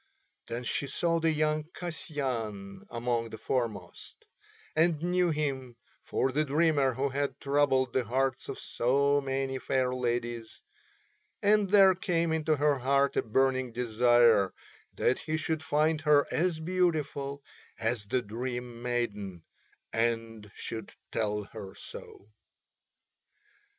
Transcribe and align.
Then 0.47 0.63
she 0.63 0.87
saw 0.87 1.19
the 1.19 1.29
young 1.29 1.65
Kasyan 1.79 2.87
among 2.89 3.29
the 3.29 3.37
foremost, 3.37 4.25
and 4.75 4.99
knew 5.03 5.29
him 5.29 5.75
for 6.01 6.31
the 6.31 6.43
dreamer 6.43 6.95
who 6.95 7.09
had 7.09 7.39
troubled 7.39 7.93
the 7.93 8.03
hearts 8.03 8.49
of 8.49 8.57
so 8.57 9.21
many 9.23 9.59
fair 9.59 9.93
ladies; 9.93 10.59
and 11.43 11.69
there 11.69 11.93
came 11.93 12.31
into 12.33 12.55
her 12.55 12.79
heart 12.79 13.15
a 13.15 13.21
burning 13.21 13.73
desire 13.73 14.51
that 14.95 15.19
he 15.19 15.37
should 15.37 15.61
find 15.61 16.01
her 16.01 16.25
as 16.33 16.59
beautiful 16.59 17.43
as 17.77 18.05
the 18.07 18.23
Dream 18.23 18.81
Maiden 18.81 19.43
and 19.93 20.49
should 20.55 20.91
tell 21.11 21.43
her 21.43 21.75
so. 21.75 22.27